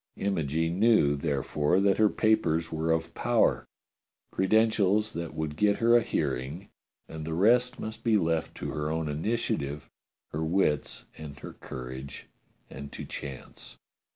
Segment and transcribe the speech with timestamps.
[0.17, 3.67] Imogene knew, therefore, that her papers were of power,
[4.33, 6.69] creden tials that would get her a hearing,
[7.07, 9.91] and the rest must be left to her own initiative,
[10.31, 12.27] her wits, and her courage,
[12.67, 13.77] and to chance.